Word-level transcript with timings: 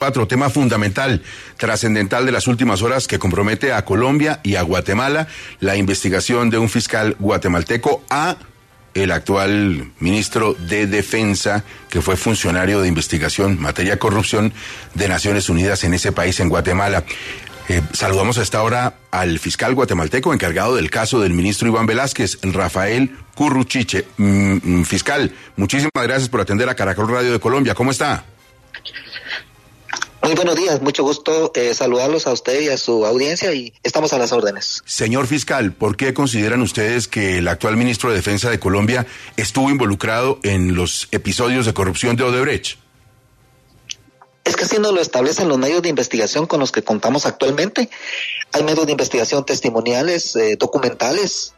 Cuatro, 0.00 0.28
tema 0.28 0.48
fundamental, 0.48 1.24
trascendental 1.56 2.24
de 2.24 2.30
las 2.30 2.46
últimas 2.46 2.82
horas 2.82 3.08
que 3.08 3.18
compromete 3.18 3.72
a 3.72 3.84
Colombia 3.84 4.38
y 4.44 4.54
a 4.54 4.62
Guatemala, 4.62 5.26
la 5.58 5.74
investigación 5.74 6.50
de 6.50 6.58
un 6.58 6.68
fiscal 6.68 7.16
guatemalteco 7.18 8.04
a 8.08 8.36
el 8.94 9.10
actual 9.10 9.90
ministro 9.98 10.54
de 10.54 10.86
Defensa, 10.86 11.64
que 11.90 12.00
fue 12.00 12.16
funcionario 12.16 12.80
de 12.80 12.86
investigación 12.86 13.60
materia 13.60 13.98
corrupción 13.98 14.52
de 14.94 15.08
Naciones 15.08 15.48
Unidas 15.48 15.82
en 15.82 15.94
ese 15.94 16.12
país, 16.12 16.38
en 16.38 16.48
Guatemala. 16.48 17.02
Eh, 17.68 17.82
saludamos 17.92 18.38
a 18.38 18.42
esta 18.42 18.62
hora 18.62 18.94
al 19.10 19.40
fiscal 19.40 19.74
guatemalteco 19.74 20.32
encargado 20.32 20.76
del 20.76 20.92
caso 20.92 21.18
del 21.18 21.34
ministro 21.34 21.66
Iván 21.66 21.86
Velázquez, 21.86 22.38
Rafael 22.42 23.16
Curruchiche. 23.34 24.04
Mm, 24.16 24.58
mm, 24.62 24.84
fiscal, 24.84 25.34
muchísimas 25.56 25.90
gracias 26.04 26.28
por 26.28 26.40
atender 26.40 26.68
a 26.68 26.76
Caracol 26.76 27.08
Radio 27.08 27.32
de 27.32 27.40
Colombia. 27.40 27.74
¿Cómo 27.74 27.90
está? 27.90 28.24
Muy 30.28 30.34
buenos 30.34 30.56
días, 30.56 30.82
mucho 30.82 31.04
gusto 31.04 31.52
eh, 31.54 31.72
saludarlos 31.72 32.26
a 32.26 32.34
usted 32.34 32.60
y 32.60 32.68
a 32.68 32.76
su 32.76 33.06
audiencia 33.06 33.50
y 33.54 33.72
estamos 33.82 34.12
a 34.12 34.18
las 34.18 34.30
órdenes. 34.30 34.82
Señor 34.84 35.26
fiscal, 35.26 35.72
¿por 35.72 35.96
qué 35.96 36.12
consideran 36.12 36.60
ustedes 36.60 37.08
que 37.08 37.38
el 37.38 37.48
actual 37.48 37.78
ministro 37.78 38.10
de 38.10 38.16
Defensa 38.16 38.50
de 38.50 38.60
Colombia 38.60 39.06
estuvo 39.38 39.70
involucrado 39.70 40.38
en 40.42 40.74
los 40.74 41.08
episodios 41.12 41.64
de 41.64 41.72
corrupción 41.72 42.14
de 42.16 42.24
Odebrecht? 42.24 42.76
Es 44.44 44.54
que 44.54 44.64
así 44.64 44.78
nos 44.78 44.92
lo 44.92 45.00
establecen 45.00 45.48
los 45.48 45.56
medios 45.56 45.80
de 45.80 45.88
investigación 45.88 46.44
con 46.44 46.60
los 46.60 46.72
que 46.72 46.82
contamos 46.82 47.24
actualmente. 47.24 47.88
Hay 48.52 48.64
medios 48.64 48.84
de 48.84 48.92
investigación 48.92 49.46
testimoniales, 49.46 50.36
eh, 50.36 50.56
documentales 50.56 51.54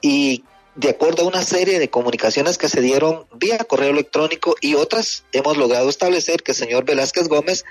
y 0.00 0.42
de 0.74 0.90
acuerdo 0.90 1.22
a 1.22 1.28
una 1.28 1.44
serie 1.44 1.78
de 1.78 1.90
comunicaciones 1.90 2.58
que 2.58 2.68
se 2.68 2.80
dieron 2.80 3.26
vía 3.36 3.58
correo 3.58 3.90
electrónico 3.90 4.56
y 4.60 4.74
otras, 4.74 5.22
hemos 5.30 5.56
logrado 5.56 5.88
establecer 5.88 6.42
que 6.42 6.52
el 6.52 6.56
señor 6.56 6.84
Velázquez 6.84 7.28
Gómez 7.28 7.64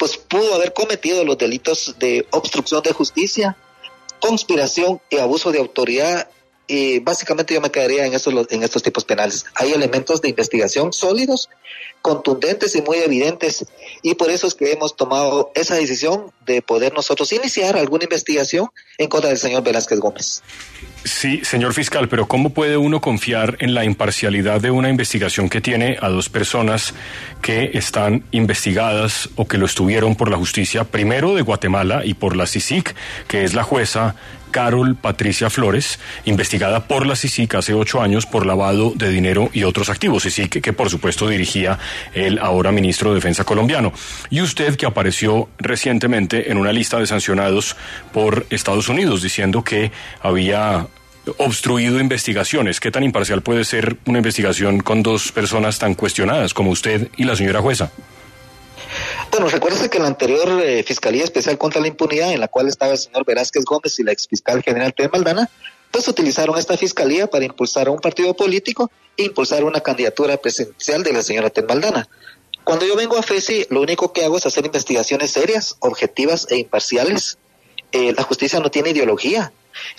pues 0.00 0.16
pudo 0.16 0.54
haber 0.54 0.72
cometido 0.72 1.22
los 1.26 1.36
delitos 1.36 1.94
de 1.98 2.26
obstrucción 2.30 2.82
de 2.82 2.94
justicia, 2.94 3.58
conspiración 4.18 4.98
y 5.10 5.18
abuso 5.18 5.52
de 5.52 5.58
autoridad. 5.58 6.30
Y 6.66 7.00
básicamente 7.00 7.52
yo 7.52 7.60
me 7.60 7.70
quedaría 7.70 8.06
en 8.06 8.14
estos, 8.14 8.32
en 8.50 8.62
estos 8.62 8.82
tipos 8.82 9.04
penales. 9.04 9.44
Hay 9.56 9.72
elementos 9.72 10.22
de 10.22 10.30
investigación 10.30 10.94
sólidos, 10.94 11.50
contundentes 12.00 12.74
y 12.76 12.80
muy 12.80 12.96
evidentes. 12.96 13.66
Y 14.00 14.14
por 14.14 14.30
eso 14.30 14.46
es 14.46 14.54
que 14.54 14.72
hemos 14.72 14.96
tomado 14.96 15.52
esa 15.54 15.74
decisión 15.74 16.32
de 16.46 16.62
poder 16.62 16.94
nosotros 16.94 17.30
iniciar 17.32 17.76
alguna 17.76 18.04
investigación 18.04 18.68
en 18.96 19.08
contra 19.10 19.28
del 19.28 19.38
señor 19.38 19.62
Velázquez 19.62 20.00
Gómez. 20.00 20.42
Sí, 21.04 21.40
señor 21.44 21.72
fiscal, 21.72 22.08
pero 22.08 22.28
¿cómo 22.28 22.50
puede 22.50 22.76
uno 22.76 23.00
confiar 23.00 23.56
en 23.60 23.72
la 23.72 23.84
imparcialidad 23.84 24.60
de 24.60 24.70
una 24.70 24.90
investigación 24.90 25.48
que 25.48 25.62
tiene 25.62 25.96
a 25.98 26.10
dos 26.10 26.28
personas 26.28 26.94
que 27.40 27.70
están 27.72 28.24
investigadas 28.32 29.30
o 29.36 29.48
que 29.48 29.56
lo 29.56 29.64
estuvieron 29.64 30.14
por 30.14 30.30
la 30.30 30.36
justicia, 30.36 30.84
primero 30.84 31.34
de 31.34 31.40
Guatemala 31.40 32.04
y 32.04 32.12
por 32.12 32.36
la 32.36 32.46
CICIC, 32.46 32.94
que 33.28 33.44
es 33.44 33.54
la 33.54 33.62
jueza 33.62 34.14
Carol 34.50 34.96
Patricia 34.96 35.50
Flores, 35.50 35.98
investigada 36.24 36.86
por 36.86 37.06
la 37.06 37.16
CICIC 37.16 37.54
hace 37.54 37.74
ocho 37.74 38.00
años 38.02 38.26
por 38.26 38.46
lavado 38.46 38.92
de 38.94 39.10
dinero 39.10 39.50
y 39.52 39.64
otros 39.64 39.88
activos. 39.88 40.22
CICIC, 40.22 40.60
que 40.60 40.72
por 40.72 40.90
supuesto 40.90 41.28
dirigía 41.28 41.78
el 42.14 42.38
ahora 42.38 42.72
ministro 42.72 43.10
de 43.10 43.16
Defensa 43.16 43.44
colombiano. 43.44 43.92
Y 44.30 44.40
usted, 44.40 44.76
que 44.76 44.86
apareció 44.86 45.48
recientemente 45.58 46.50
en 46.50 46.58
una 46.58 46.72
lista 46.72 46.98
de 46.98 47.06
sancionados 47.06 47.76
por 48.12 48.46
Estados 48.50 48.88
Unidos, 48.88 49.22
diciendo 49.22 49.62
que 49.62 49.90
había 50.22 50.86
obstruido 51.38 52.00
investigaciones. 52.00 52.80
¿Qué 52.80 52.90
tan 52.90 53.04
imparcial 53.04 53.42
puede 53.42 53.64
ser 53.64 53.98
una 54.06 54.18
investigación 54.18 54.80
con 54.80 55.02
dos 55.02 55.32
personas 55.32 55.78
tan 55.78 55.94
cuestionadas 55.94 56.54
como 56.54 56.70
usted 56.70 57.08
y 57.16 57.24
la 57.24 57.36
señora 57.36 57.60
jueza? 57.60 57.92
Bueno, 59.40 59.54
recuérdese 59.54 59.88
que 59.88 59.98
la 59.98 60.06
anterior 60.06 60.60
eh, 60.62 60.82
Fiscalía 60.82 61.24
Especial 61.24 61.56
contra 61.56 61.80
la 61.80 61.86
Impunidad, 61.86 62.30
en 62.30 62.40
la 62.40 62.48
cual 62.48 62.68
estaba 62.68 62.92
el 62.92 62.98
señor 62.98 63.24
Velázquez 63.24 63.64
Gómez 63.64 63.98
y 63.98 64.02
la 64.02 64.12
exfiscal 64.12 64.62
general 64.62 64.92
Ted 64.92 65.08
Maldana, 65.10 65.48
pues 65.90 66.06
utilizaron 66.08 66.58
esta 66.58 66.76
fiscalía 66.76 67.26
para 67.26 67.46
impulsar 67.46 67.88
a 67.88 67.90
un 67.90 68.00
partido 68.00 68.36
político 68.36 68.90
e 69.16 69.22
impulsar 69.24 69.64
una 69.64 69.80
candidatura 69.80 70.36
presidencial 70.36 71.02
de 71.02 71.14
la 71.14 71.22
señora 71.22 71.48
Ted 71.48 71.64
Maldana. 71.66 72.06
Cuando 72.64 72.84
yo 72.84 72.94
vengo 72.96 73.16
a 73.16 73.22
FESI, 73.22 73.68
lo 73.70 73.80
único 73.80 74.12
que 74.12 74.26
hago 74.26 74.36
es 74.36 74.44
hacer 74.44 74.66
investigaciones 74.66 75.30
serias, 75.30 75.76
objetivas 75.78 76.46
e 76.50 76.58
imparciales. 76.58 77.38
Eh, 77.92 78.12
la 78.14 78.24
justicia 78.24 78.60
no 78.60 78.70
tiene 78.70 78.90
ideología. 78.90 79.54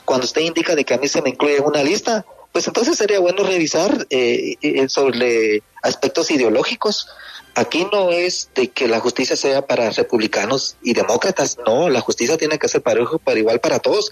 Cuando 0.06 0.25
usted 0.25 0.41
indica 0.41 0.75
de 0.75 0.85
que 0.85 0.94
a 0.94 1.00
mí 1.00 1.07
se 1.07 1.24
me 1.24 1.31
incluye 1.31 1.57
en 1.57 1.66
una 1.66 1.81
lista, 1.81 2.28
pues 2.51 2.68
entonces 2.68 2.96
sería 2.96 3.19
bueno 3.19 3.44
revisar 3.44 4.06
eh, 4.12 4.57
eh, 4.62 4.88
sobre 4.88 5.63
aspectos 5.81 6.30
ideológicos. 6.30 7.07
Aquí 7.56 7.88
no 7.91 8.12
es 8.12 8.50
de 8.56 8.69
que 8.69 8.88
la 8.88 9.00
justicia 9.00 9.35
sea 9.35 9.66
para 9.66 9.89
republicanos 9.89 10.78
y 10.81 10.94
demócratas, 10.94 11.57
no, 11.66 11.89
la 11.89 12.00
justicia 12.00 12.38
tiene 12.38 12.57
que 12.57 12.69
ser 12.69 12.81
para 12.81 13.01
igual 13.35 13.59
para 13.59 13.79
todos. 13.79 14.09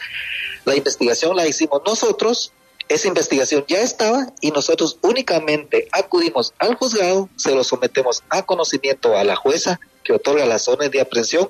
La 0.66 0.76
investigación 0.76 1.36
la 1.36 1.48
hicimos 1.48 1.82
nosotros, 1.86 2.52
esa 2.90 3.08
investigación 3.08 3.64
ya 3.68 3.82
estaba 3.82 4.34
y 4.42 4.52
nosotros 4.52 4.98
únicamente 5.02 5.88
acudimos 5.92 6.54
al 6.58 6.76
juzgado, 6.76 7.30
se 7.38 7.54
lo 7.54 7.64
sometemos 7.64 8.24
a 8.30 8.42
conocimiento 8.42 9.16
a 9.16 9.24
la 9.24 9.36
jueza 9.36 9.80
que 10.04 10.14
otorga 10.14 10.46
las 10.46 10.68
órdenes 10.68 10.92
de 10.92 11.02
aprehensión, 11.02 11.50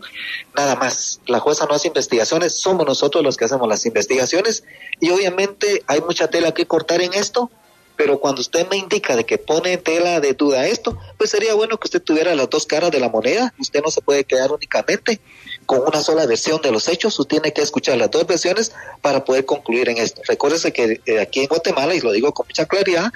nada 0.53 0.75
más. 0.75 1.21
La 1.27 1.39
jueza 1.39 1.65
no 1.65 1.75
hace 1.75 1.87
investigaciones, 1.87 2.59
somos 2.59 2.85
nosotros 2.85 3.23
los 3.23 3.37
que 3.37 3.45
hacemos 3.45 3.69
las 3.69 3.85
investigaciones 3.85 4.63
y 4.99 5.11
obviamente 5.11 5.83
hay 5.87 6.01
mucha 6.01 6.29
tela 6.29 6.53
que 6.53 6.67
cortar 6.67 7.01
en 7.01 7.13
esto, 7.13 7.49
pero 7.99 8.17
cuando 8.17 8.39
usted 8.39 8.65
me 8.69 8.77
indica 8.77 9.17
de 9.17 9.25
que 9.25 9.37
pone 9.37 9.75
tela 9.75 10.21
de 10.21 10.33
duda 10.33 10.65
esto, 10.65 10.97
pues 11.17 11.31
sería 11.31 11.53
bueno 11.53 11.77
que 11.77 11.87
usted 11.87 12.01
tuviera 12.01 12.33
las 12.33 12.49
dos 12.49 12.65
caras 12.65 12.91
de 12.91 12.99
la 13.01 13.09
moneda. 13.09 13.53
Usted 13.59 13.81
no 13.83 13.91
se 13.91 13.99
puede 13.99 14.23
quedar 14.23 14.53
únicamente 14.53 15.19
con 15.65 15.81
una 15.85 15.99
sola 15.99 16.25
versión 16.25 16.61
de 16.61 16.71
los 16.71 16.87
hechos, 16.87 17.19
usted 17.19 17.41
tiene 17.41 17.51
que 17.51 17.61
escuchar 17.61 17.97
las 17.97 18.09
dos 18.09 18.25
versiones 18.25 18.71
para 19.01 19.25
poder 19.25 19.43
concluir 19.43 19.89
en 19.89 19.97
esto. 19.97 20.21
Recuérdese 20.25 20.71
que 20.71 21.01
eh, 21.05 21.19
aquí 21.19 21.41
en 21.41 21.47
Guatemala, 21.47 21.93
y 21.93 21.99
lo 21.99 22.13
digo 22.13 22.33
con 22.33 22.47
mucha 22.47 22.65
claridad, 22.67 23.11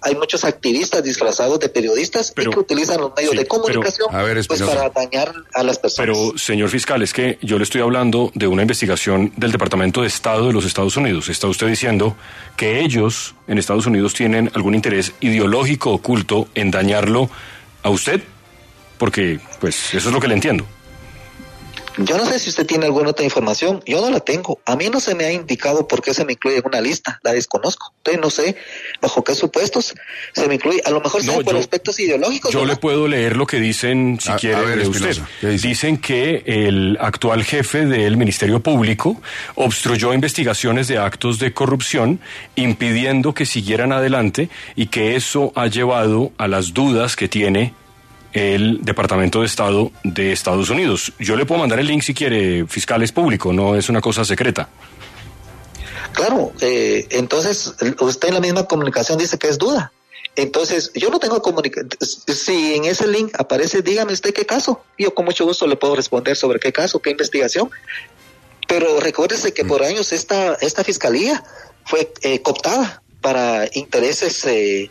hay 0.00 0.14
muchos 0.14 0.44
activistas 0.44 1.02
disfrazados 1.02 1.58
de 1.60 1.68
periodistas 1.68 2.32
que 2.32 2.48
utilizan 2.48 3.00
los 3.00 3.12
medios 3.16 3.34
de 3.36 3.46
comunicación 3.46 4.08
pues, 4.46 4.62
para 4.62 4.90
dañar 4.90 5.34
a 5.54 5.62
las 5.62 5.78
personas. 5.78 6.16
Pero, 6.16 6.38
señor 6.38 6.68
fiscal, 6.68 7.02
es 7.02 7.12
que 7.12 7.38
yo 7.42 7.58
le 7.58 7.64
estoy 7.64 7.80
hablando 7.80 8.30
de 8.34 8.46
una 8.46 8.62
investigación 8.62 9.32
del 9.36 9.52
Departamento 9.52 10.02
de 10.02 10.08
Estado 10.08 10.46
de 10.46 10.52
los 10.52 10.64
Estados 10.64 10.96
Unidos. 10.96 11.28
Está 11.28 11.46
usted 11.46 11.66
diciendo 11.66 12.16
que 12.56 12.80
ellos 12.80 13.34
en 13.46 13.58
Estados 13.58 13.86
Unidos 13.86 14.14
tienen 14.14 14.50
algún 14.54 14.74
interés 14.74 15.12
ideológico 15.20 15.90
oculto 15.90 16.48
en 16.54 16.70
dañarlo 16.70 17.30
a 17.82 17.90
usted, 17.90 18.22
porque 18.98 19.40
pues 19.60 19.94
eso 19.94 20.08
es 20.08 20.14
lo 20.14 20.20
que 20.20 20.28
le 20.28 20.34
entiendo. 20.34 20.64
Yo 21.98 22.16
no 22.16 22.26
sé 22.26 22.38
si 22.38 22.48
usted 22.50 22.64
tiene 22.64 22.86
alguna 22.86 23.10
otra 23.10 23.24
información, 23.24 23.82
yo 23.84 24.00
no 24.00 24.10
la 24.10 24.20
tengo. 24.20 24.60
A 24.64 24.76
mí 24.76 24.88
no 24.88 25.00
se 25.00 25.14
me 25.14 25.24
ha 25.24 25.32
indicado 25.32 25.88
por 25.88 26.00
qué 26.00 26.14
se 26.14 26.24
me 26.24 26.32
incluye 26.34 26.58
en 26.58 26.62
una 26.64 26.80
lista, 26.80 27.18
la 27.22 27.32
desconozco. 27.32 27.92
Entonces 27.98 28.22
no 28.22 28.30
sé 28.30 28.56
bajo 29.00 29.24
qué 29.24 29.34
supuestos 29.34 29.94
se 30.32 30.48
me 30.48 30.54
incluye. 30.54 30.80
A 30.84 30.90
lo 30.90 31.00
mejor 31.00 31.24
no, 31.24 31.40
por 31.40 31.56
aspectos 31.56 31.98
ideológicos. 31.98 32.52
Yo 32.52 32.64
le 32.64 32.76
puedo 32.76 33.08
leer 33.08 33.36
lo 33.36 33.46
que 33.46 33.58
dicen, 33.58 34.18
si 34.20 34.30
quiere, 34.32 34.76
de 34.76 34.88
usted. 34.88 35.18
Dicen 35.42 35.98
que 35.98 36.44
el 36.46 36.96
actual 37.00 37.44
jefe 37.44 37.84
del 37.86 38.16
Ministerio 38.16 38.60
Público 38.60 39.20
obstruyó 39.56 40.14
investigaciones 40.14 40.88
de 40.88 40.98
actos 40.98 41.38
de 41.38 41.52
corrupción, 41.52 42.20
impidiendo 42.54 43.34
que 43.34 43.44
siguieran 43.44 43.92
adelante 43.92 44.48
y 44.76 44.86
que 44.86 45.16
eso 45.16 45.52
ha 45.56 45.66
llevado 45.66 46.32
a 46.38 46.46
las 46.46 46.72
dudas 46.72 47.16
que 47.16 47.28
tiene 47.28 47.74
el 48.32 48.84
Departamento 48.84 49.40
de 49.40 49.46
Estado 49.46 49.90
de 50.04 50.32
Estados 50.32 50.70
Unidos. 50.70 51.12
Yo 51.18 51.36
le 51.36 51.46
puedo 51.46 51.60
mandar 51.60 51.78
el 51.78 51.86
link 51.86 52.02
si 52.02 52.14
quiere, 52.14 52.66
fiscal 52.66 53.02
es 53.02 53.12
público, 53.12 53.52
no 53.52 53.76
es 53.76 53.88
una 53.88 54.00
cosa 54.00 54.24
secreta. 54.24 54.68
Claro, 56.12 56.52
eh, 56.60 57.06
entonces 57.10 57.74
usted 58.00 58.28
en 58.28 58.34
la 58.34 58.40
misma 58.40 58.64
comunicación 58.64 59.18
dice 59.18 59.38
que 59.38 59.48
es 59.48 59.58
duda. 59.58 59.92
Entonces, 60.36 60.92
yo 60.94 61.10
no 61.10 61.18
tengo 61.18 61.42
comunicación. 61.42 61.90
Si 62.00 62.74
en 62.74 62.84
ese 62.84 63.08
link 63.08 63.32
aparece, 63.36 63.82
dígame 63.82 64.12
usted 64.12 64.32
qué 64.32 64.46
caso. 64.46 64.82
Yo 64.96 65.12
con 65.12 65.24
mucho 65.24 65.44
gusto 65.44 65.66
le 65.66 65.76
puedo 65.76 65.96
responder 65.96 66.36
sobre 66.36 66.60
qué 66.60 66.72
caso, 66.72 67.00
qué 67.00 67.10
investigación. 67.10 67.70
Pero 68.68 69.00
recuérdese 69.00 69.52
que 69.52 69.64
por 69.64 69.82
años 69.82 70.12
esta, 70.12 70.54
esta 70.54 70.84
fiscalía 70.84 71.42
fue 71.84 72.12
eh, 72.22 72.40
cooptada 72.42 73.02
para 73.20 73.68
intereses 73.72 74.44
eh, 74.44 74.90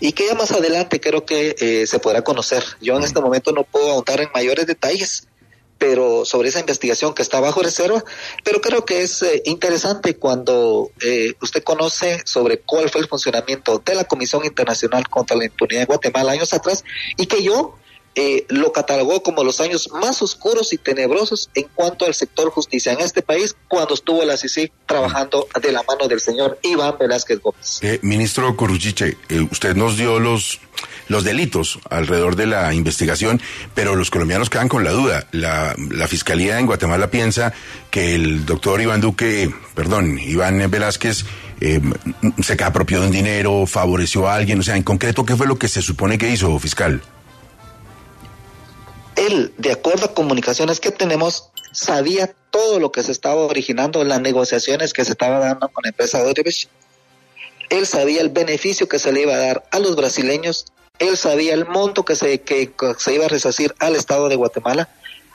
y 0.00 0.12
que 0.12 0.26
ya 0.26 0.34
más 0.34 0.50
adelante 0.50 1.00
creo 1.00 1.24
que 1.24 1.54
eh, 1.58 1.86
se 1.86 1.98
podrá 1.98 2.22
conocer. 2.22 2.64
Yo 2.80 2.96
en 2.96 3.04
este 3.04 3.20
momento 3.20 3.52
no 3.52 3.64
puedo 3.64 3.90
ahondar 3.90 4.20
en 4.20 4.30
mayores 4.34 4.66
detalles, 4.66 5.28
pero 5.78 6.24
sobre 6.24 6.48
esa 6.48 6.60
investigación 6.60 7.14
que 7.14 7.22
está 7.22 7.40
bajo 7.40 7.62
reserva, 7.62 8.02
pero 8.44 8.60
creo 8.60 8.84
que 8.84 9.02
es 9.02 9.22
eh, 9.22 9.42
interesante 9.44 10.16
cuando 10.16 10.90
eh, 11.00 11.32
usted 11.40 11.62
conoce 11.62 12.20
sobre 12.24 12.60
cuál 12.60 12.90
fue 12.90 13.00
el 13.00 13.08
funcionamiento 13.08 13.82
de 13.84 13.94
la 13.94 14.04
Comisión 14.04 14.44
Internacional 14.44 15.08
contra 15.08 15.36
la 15.36 15.44
Impunidad 15.46 15.80
de 15.80 15.86
Guatemala 15.86 16.32
años 16.32 16.52
atrás 16.52 16.84
y 17.16 17.26
que 17.26 17.42
yo 17.42 17.76
eh, 18.14 18.44
lo 18.48 18.72
catalogó 18.72 19.22
como 19.22 19.44
los 19.44 19.60
años 19.60 19.90
más 19.92 20.20
oscuros 20.22 20.72
y 20.72 20.78
tenebrosos 20.78 21.50
en 21.54 21.68
cuanto 21.74 22.06
al 22.06 22.14
sector 22.14 22.50
justicia 22.50 22.92
en 22.92 23.00
este 23.00 23.22
país 23.22 23.54
cuando 23.68 23.94
estuvo 23.94 24.24
la 24.24 24.36
CICI 24.36 24.72
trabajando 24.86 25.46
de 25.62 25.72
la 25.72 25.82
mano 25.84 26.08
del 26.08 26.20
señor 26.20 26.58
Iván 26.62 26.96
Velázquez 26.98 27.40
Gómez. 27.40 27.80
ministro 28.02 28.56
Corruchiche, 28.56 29.16
usted 29.50 29.74
nos 29.76 29.96
dio 29.96 30.18
los 30.18 30.60
los 31.10 31.24
delitos 31.24 31.80
alrededor 31.90 32.36
de 32.36 32.46
la 32.46 32.72
investigación, 32.72 33.42
pero 33.74 33.96
los 33.96 34.10
colombianos 34.10 34.48
quedan 34.48 34.68
con 34.68 34.84
la 34.84 34.92
duda. 34.92 35.26
La, 35.32 35.74
Fiscalía 36.06 36.58
en 36.58 36.66
Guatemala 36.66 37.10
piensa 37.10 37.52
que 37.90 38.14
el 38.14 38.46
doctor 38.46 38.80
Iván 38.80 39.00
Duque, 39.00 39.52
perdón, 39.74 40.18
Iván 40.18 40.70
Velázquez, 40.70 41.24
eh, 41.60 41.80
se 42.42 42.62
apropió 42.62 43.00
de 43.00 43.06
un 43.06 43.12
dinero, 43.12 43.66
favoreció 43.66 44.28
a 44.28 44.36
alguien, 44.36 44.60
o 44.60 44.62
sea, 44.62 44.76
en 44.76 44.82
concreto, 44.82 45.24
¿qué 45.24 45.36
fue 45.36 45.46
lo 45.46 45.58
que 45.58 45.68
se 45.68 45.82
supone 45.82 46.16
que 46.16 46.30
hizo, 46.30 46.56
fiscal? 46.58 47.02
Él, 49.20 49.52
de 49.58 49.72
acuerdo 49.72 50.06
a 50.06 50.14
comunicaciones 50.14 50.80
que 50.80 50.90
tenemos, 50.90 51.50
sabía 51.72 52.34
todo 52.50 52.80
lo 52.80 52.90
que 52.90 53.02
se 53.02 53.12
estaba 53.12 53.42
originando, 53.42 54.02
las 54.04 54.20
negociaciones 54.20 54.92
que 54.92 55.04
se 55.04 55.12
estaba 55.12 55.38
dando 55.38 55.68
con 55.68 55.82
la 55.82 55.90
empresa 55.90 56.22
Odebrecht. 56.22 56.68
Él 57.68 57.86
sabía 57.86 58.20
el 58.20 58.30
beneficio 58.30 58.88
que 58.88 58.98
se 58.98 59.12
le 59.12 59.22
iba 59.22 59.34
a 59.34 59.38
dar 59.38 59.68
a 59.70 59.78
los 59.78 59.94
brasileños 59.94 60.66
él 61.00 61.16
sabía 61.16 61.54
el 61.54 61.66
monto 61.66 62.04
que 62.04 62.14
se, 62.14 62.42
que 62.42 62.70
se 62.98 63.14
iba 63.14 63.24
a 63.24 63.28
resacir 63.28 63.74
al 63.78 63.96
Estado 63.96 64.28
de 64.28 64.36
Guatemala. 64.36 64.90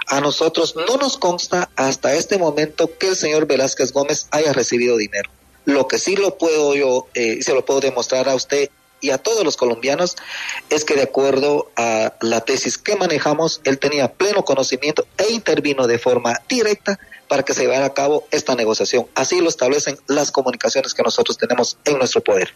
A 0.07 0.21
nosotros 0.21 0.75
no 0.75 0.97
nos 0.97 1.17
consta 1.17 1.71
hasta 1.75 2.13
este 2.13 2.37
momento 2.37 2.95
que 2.99 3.07
el 3.07 3.15
señor 3.15 3.47
Velázquez 3.47 3.91
Gómez 3.91 4.27
haya 4.29 4.53
recibido 4.53 4.95
dinero. 4.95 5.31
Lo 5.65 5.87
que 5.87 5.97
sí 5.97 6.15
lo 6.15 6.37
puedo 6.37 6.75
yo, 6.75 7.07
eh, 7.15 7.41
se 7.41 7.55
lo 7.55 7.65
puedo 7.65 7.79
demostrar 7.79 8.29
a 8.29 8.35
usted 8.35 8.69
y 9.01 9.11
a 9.11 9.17
todos 9.17 9.43
los 9.43 9.57
colombianos 9.57 10.15
es 10.69 10.85
que 10.85 10.95
de 10.95 11.03
acuerdo 11.03 11.69
a 11.75 12.13
la 12.21 12.41
tesis 12.41 12.77
que 12.77 12.95
manejamos, 12.95 13.61
él 13.63 13.79
tenía 13.79 14.13
pleno 14.13 14.43
conocimiento 14.43 15.05
e 15.17 15.31
intervino 15.31 15.87
de 15.87 15.99
forma 15.99 16.41
directa 16.49 16.99
para 17.27 17.43
que 17.43 17.53
se 17.53 17.61
llevara 17.61 17.85
a 17.85 17.93
cabo 17.93 18.27
esta 18.31 18.55
negociación. 18.55 19.07
Así 19.15 19.41
lo 19.41 19.49
establecen 19.49 19.97
las 20.07 20.31
comunicaciones 20.31 20.93
que 20.93 21.03
nosotros 21.03 21.37
tenemos 21.37 21.77
en 21.85 21.97
nuestro 21.97 22.21
poder. 22.21 22.53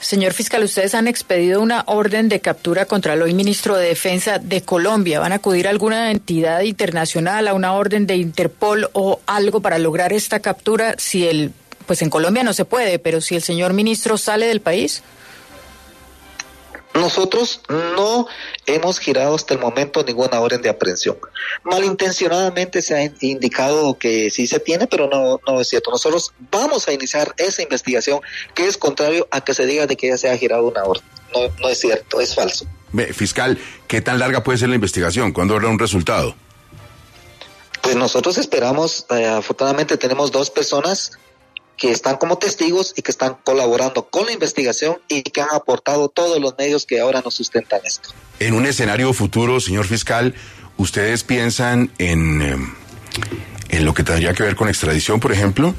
Señor 0.00 0.32
fiscal, 0.32 0.62
ustedes 0.62 0.94
han 0.94 1.08
expedido 1.08 1.60
una 1.60 1.82
orden 1.86 2.28
de 2.28 2.38
captura 2.40 2.84
contra 2.84 3.14
el 3.14 3.22
hoy 3.22 3.34
ministro 3.34 3.76
de 3.76 3.88
Defensa 3.88 4.38
de 4.38 4.62
Colombia. 4.62 5.18
¿Van 5.18 5.32
a 5.32 5.36
acudir 5.36 5.66
a 5.66 5.70
alguna 5.70 6.12
entidad 6.12 6.60
internacional, 6.60 7.48
a 7.48 7.54
una 7.54 7.72
orden 7.72 8.06
de 8.06 8.16
Interpol 8.16 8.88
o 8.92 9.20
algo 9.26 9.60
para 9.60 9.78
lograr 9.78 10.12
esta 10.12 10.38
captura? 10.38 10.94
Si 10.98 11.26
el, 11.26 11.52
pues 11.88 12.02
en 12.02 12.10
Colombia 12.10 12.44
no 12.44 12.52
se 12.52 12.66
puede, 12.66 12.98
pero 12.98 13.22
si 13.22 13.34
el 13.34 13.42
señor 13.42 13.72
ministro 13.72 14.18
sale 14.18 14.46
del 14.46 14.60
país. 14.60 15.02
Nosotros 16.92 17.62
no 17.68 18.26
hemos 18.66 18.98
girado 18.98 19.34
hasta 19.34 19.54
el 19.54 19.60
momento 19.60 20.04
ninguna 20.04 20.38
orden 20.38 20.60
de 20.60 20.68
aprehensión. 20.68 21.16
Malintencionadamente 21.62 22.82
se 22.82 22.94
ha 22.94 23.12
indicado 23.20 23.96
que 23.98 24.30
sí 24.30 24.46
se 24.46 24.60
tiene, 24.60 24.86
pero 24.86 25.08
no, 25.08 25.40
no 25.46 25.60
es 25.62 25.68
cierto. 25.68 25.90
Nosotros 25.90 26.34
vamos 26.50 26.86
a 26.88 26.92
iniciar 26.92 27.34
esa 27.38 27.62
investigación 27.62 28.20
que 28.54 28.66
es 28.66 28.76
contrario 28.76 29.26
a 29.30 29.40
que 29.40 29.54
se 29.54 29.64
diga 29.64 29.86
de 29.86 29.96
que 29.96 30.08
ya 30.08 30.18
se 30.18 30.28
ha 30.28 30.36
girado 30.36 30.68
una 30.68 30.84
orden. 30.84 31.04
No, 31.32 31.40
no 31.58 31.68
es 31.70 31.80
cierto, 31.80 32.20
es 32.20 32.34
falso. 32.34 32.66
Fiscal, 33.14 33.58
¿qué 33.86 34.02
tan 34.02 34.18
larga 34.18 34.44
puede 34.44 34.58
ser 34.58 34.68
la 34.68 34.74
investigación? 34.74 35.32
¿Cuándo 35.32 35.54
habrá 35.54 35.68
un 35.68 35.78
resultado? 35.78 36.34
Pues 37.80 37.96
nosotros 37.96 38.36
esperamos, 38.36 39.06
eh, 39.08 39.24
afortunadamente 39.24 39.96
tenemos 39.96 40.30
dos 40.30 40.50
personas 40.50 41.12
que 41.78 41.92
están 41.92 42.16
como 42.16 42.36
testigos 42.36 42.92
y 42.96 43.02
que 43.02 43.10
están 43.10 43.36
colaborando 43.44 44.08
con 44.08 44.26
la 44.26 44.32
investigación 44.32 44.98
y 45.08 45.22
que 45.22 45.40
han 45.40 45.48
aportado 45.52 46.08
todos 46.08 46.38
los 46.40 46.58
medios 46.58 46.84
que 46.84 47.00
ahora 47.00 47.22
nos 47.24 47.34
sustentan 47.34 47.80
esto. 47.84 48.10
En 48.40 48.54
un 48.54 48.66
escenario 48.66 49.12
futuro, 49.12 49.60
señor 49.60 49.86
fiscal, 49.86 50.34
¿ustedes 50.76 51.22
piensan 51.22 51.92
en, 51.98 52.42
em, 52.42 52.74
en 53.68 53.84
lo 53.84 53.94
que 53.94 54.02
tendría 54.02 54.34
que 54.34 54.42
ver 54.42 54.56
con 54.56 54.68
extradición, 54.68 55.20
por 55.20 55.32
ejemplo? 55.32 55.74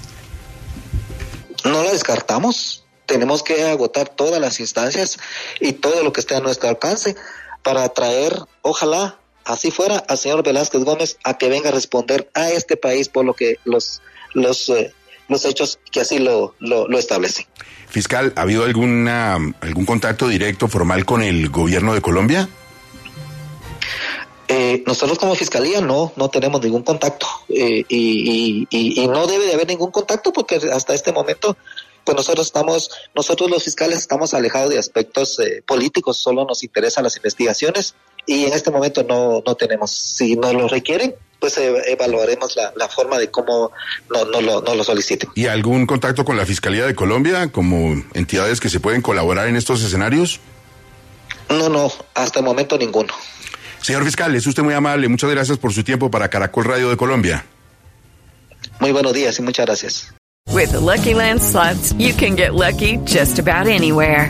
No 1.65 1.83
la 1.83 1.91
descartamos. 1.91 2.85
Tenemos 3.05 3.43
que 3.43 3.63
agotar 3.63 4.07
todas 4.07 4.39
las 4.39 4.59
instancias 4.59 5.19
y 5.59 5.73
todo 5.73 6.03
lo 6.03 6.13
que 6.13 6.21
esté 6.21 6.35
a 6.35 6.39
nuestro 6.39 6.69
alcance 6.69 7.15
para 7.61 7.89
traer, 7.89 8.39
ojalá, 8.61 9.19
así 9.43 9.71
fuera, 9.71 9.97
al 9.97 10.17
señor 10.17 10.43
Velázquez 10.43 10.83
Gómez 10.83 11.17
a 11.23 11.37
que 11.37 11.49
venga 11.49 11.69
a 11.69 11.73
responder 11.73 12.29
a 12.33 12.51
este 12.51 12.77
país 12.77 13.09
por 13.09 13.25
lo 13.25 13.33
que 13.33 13.57
los, 13.65 14.01
los 14.33 14.69
eh, 14.69 14.93
los 15.29 15.45
hechos 15.45 15.79
que 15.91 16.01
así 16.01 16.19
lo, 16.19 16.55
lo, 16.59 16.97
establecen. 16.97 17.45
Fiscal, 17.87 18.33
¿ha 18.35 18.41
habido 18.41 18.65
alguna, 18.65 19.35
algún 19.61 19.85
contacto 19.85 20.27
directo, 20.27 20.67
formal 20.67 21.05
con 21.05 21.23
el 21.23 21.49
gobierno 21.49 21.93
de 21.93 22.01
Colombia? 22.01 22.49
Eh, 24.47 24.83
nosotros 24.85 25.19
como 25.19 25.35
fiscalía 25.35 25.79
no, 25.79 26.11
no 26.15 26.29
tenemos 26.29 26.59
ningún 26.61 26.81
contacto 26.81 27.27
eh, 27.49 27.85
y, 27.87 28.67
y, 28.71 29.01
y, 29.01 29.07
no 29.07 29.27
debe 29.27 29.45
de 29.45 29.53
haber 29.53 29.67
ningún 29.67 29.91
contacto 29.91 30.33
porque 30.33 30.55
hasta 30.73 30.95
este 30.95 31.11
momento 31.11 31.55
pues 32.03 32.17
nosotros 32.17 32.47
estamos, 32.47 32.89
nosotros 33.13 33.51
los 33.51 33.63
fiscales 33.63 33.99
estamos 33.99 34.33
alejados 34.33 34.71
de 34.71 34.79
aspectos 34.79 35.37
eh, 35.39 35.61
políticos, 35.63 36.17
solo 36.17 36.45
nos 36.45 36.63
interesan 36.63 37.03
las 37.03 37.15
investigaciones 37.17 37.93
y 38.29 38.45
en 38.45 38.53
este 38.53 38.69
momento 38.69 39.03
no, 39.03 39.41
no 39.43 39.55
tenemos, 39.55 39.89
si 39.89 40.35
nos 40.35 40.53
lo 40.53 40.67
requieren, 40.67 41.15
pues 41.39 41.57
evaluaremos 41.57 42.55
la, 42.55 42.71
la, 42.75 42.87
forma 42.87 43.17
de 43.17 43.31
cómo 43.31 43.71
no, 44.11 44.25
no, 44.25 44.39
lo, 44.39 44.61
no 44.61 44.75
lo 44.75 44.83
soliciten. 44.83 45.31
¿Y 45.33 45.47
algún 45.47 45.87
contacto 45.87 46.23
con 46.23 46.37
la 46.37 46.45
Fiscalía 46.45 46.85
de 46.85 46.93
Colombia 46.93 47.51
como 47.51 47.99
entidades 48.13 48.59
que 48.59 48.69
se 48.69 48.79
pueden 48.79 49.01
colaborar 49.01 49.47
en 49.47 49.55
estos 49.55 49.83
escenarios? 49.83 50.39
No, 51.49 51.69
no, 51.69 51.91
hasta 52.13 52.37
el 52.37 52.45
momento 52.45 52.77
ninguno. 52.77 53.15
Señor 53.81 54.05
fiscal, 54.05 54.35
es 54.35 54.45
usted 54.45 54.61
muy 54.61 54.75
amable. 54.75 55.07
Muchas 55.07 55.31
gracias 55.31 55.57
por 55.57 55.73
su 55.73 55.83
tiempo 55.83 56.11
para 56.11 56.29
Caracol 56.29 56.65
Radio 56.65 56.91
de 56.91 56.97
Colombia. 56.97 57.43
Muy 58.79 58.91
buenos 58.91 59.13
días 59.13 59.39
y 59.39 59.41
muchas 59.41 59.65
gracias. 59.65 60.13
With 60.51 60.69
the 60.71 60.79
Lucky 60.79 61.15
Land 61.15 61.41
slots, 61.41 61.93
you 61.93 62.13
can 62.13 62.35
get 62.35 62.53
lucky 62.53 62.97
just 63.05 63.39
about 63.39 63.65
anywhere. 63.65 64.29